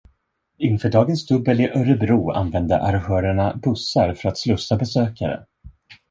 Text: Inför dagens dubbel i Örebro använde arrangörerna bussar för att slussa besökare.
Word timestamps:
Inför 0.57 0.89
dagens 0.89 1.25
dubbel 1.25 1.61
i 1.61 1.69
Örebro 1.69 2.31
använde 2.31 2.81
arrangörerna 2.81 3.55
bussar 3.63 4.13
för 4.13 4.29
att 4.29 4.37
slussa 4.37 4.75
besökare. 4.77 5.45